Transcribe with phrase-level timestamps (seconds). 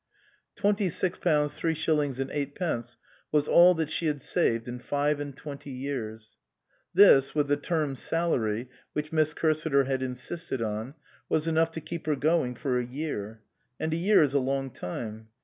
[0.55, 2.97] Twenty six pounds three shillings and eight pence
[3.31, 6.37] was all that she had saved in five and twenty years.
[6.91, 10.95] This, with the term's salary which Miss Cursiter had insisted on,
[11.29, 13.43] was enough to keep her going for a year.
[13.79, 15.27] And a year is a long time.